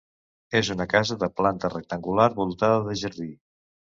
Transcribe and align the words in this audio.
És 0.59 0.69
una 0.75 0.87
casa 0.93 1.17
de 1.25 1.29
planta 1.41 1.71
rectangular 1.73 2.29
voltada 2.43 2.81
de 2.89 2.97
jardí. 3.03 3.29